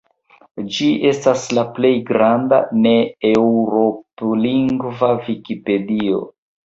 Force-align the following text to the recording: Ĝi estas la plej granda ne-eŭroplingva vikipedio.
Ĝi 0.75 0.85
estas 1.09 1.43
la 1.57 1.65
plej 1.75 1.91
granda 2.07 2.59
ne-eŭroplingva 2.85 5.11
vikipedio. 5.29 6.25